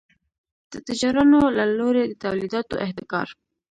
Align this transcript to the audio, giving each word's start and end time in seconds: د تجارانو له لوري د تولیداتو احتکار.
د 0.71 0.73
تجارانو 0.87 1.39
له 1.57 1.65
لوري 1.79 2.03
د 2.07 2.13
تولیداتو 2.23 2.75
احتکار. 2.85 3.27